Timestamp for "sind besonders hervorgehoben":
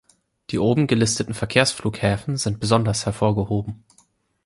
2.35-3.83